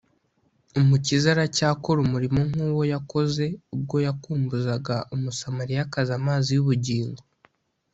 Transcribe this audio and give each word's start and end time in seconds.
Umukiza 0.79 1.27
aracyakora 1.33 1.99
umurimo 2.05 2.39
nk’uwo 2.49 2.83
yakoze 2.93 3.43
ubwo 3.75 3.95
yakumbuzaga 4.07 4.95
Umusamariyakazi 5.15 6.11
amazi 6.19 6.49
y’ubugingo 6.55 7.21